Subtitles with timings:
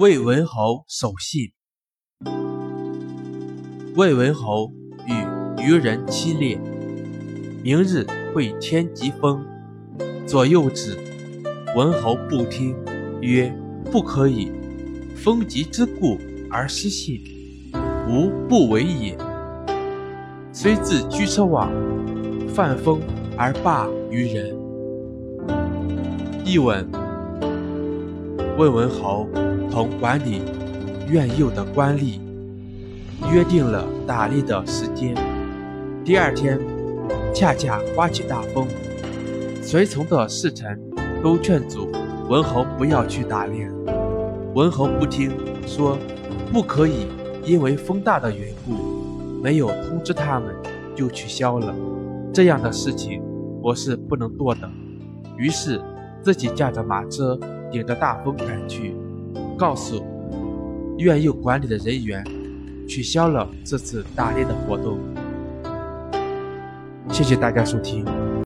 [0.00, 1.52] 魏文侯守信。
[3.94, 4.72] 魏文侯
[5.06, 6.58] 与渔人期猎，
[7.62, 9.44] 明日会天疾风，
[10.26, 10.96] 左右之。
[11.76, 12.74] 文侯不听，
[13.20, 13.54] 曰
[13.92, 14.50] ：“不可以，
[15.14, 16.16] 风疾之故
[16.50, 17.20] 而失信，
[18.08, 19.18] 吾不为也。”
[20.50, 21.70] 虽自居车往，
[22.48, 23.02] 犯风
[23.36, 24.56] 而罢于人。
[26.42, 26.90] 译文：
[28.56, 29.28] 魏文侯。
[29.70, 30.42] 同管理
[31.08, 32.18] 苑囿的官吏
[33.32, 35.14] 约定了打猎的时间。
[36.04, 36.58] 第二天，
[37.34, 38.66] 恰恰刮起大风，
[39.62, 40.78] 随从的侍臣
[41.22, 41.90] 都劝阻
[42.28, 43.70] 文侯不要去打猎。
[44.54, 45.30] 文侯不听，
[45.66, 45.96] 说
[46.52, 47.06] 不可以
[47.44, 48.72] 因为风大的缘故，
[49.42, 50.54] 没有通知他们
[50.96, 51.74] 就取消了。
[52.32, 53.22] 这样的事情
[53.62, 54.68] 我是不能做的。
[55.36, 55.80] 于是
[56.22, 57.38] 自己驾着马车，
[57.70, 58.96] 顶着大风赶去。
[59.58, 60.02] 告诉
[60.98, 62.24] 苑囿管理的人员，
[62.88, 64.98] 取消了这次打猎的活动。
[67.10, 68.04] 谢谢大家收听。